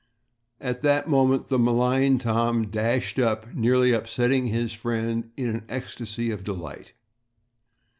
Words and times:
At 0.59 0.81
that 0.81 1.07
moment 1.07 1.49
the 1.49 1.59
maligned 1.59 2.21
Tom 2.21 2.71
dashed 2.71 3.19
up, 3.19 3.53
nearly 3.53 3.91
upsetting 3.93 4.47
his 4.47 4.73
friend 4.73 5.29
in 5.37 5.47
an 5.49 5.63
ecstasy 5.69 6.31
of 6.31 6.43
delight. 6.43 6.93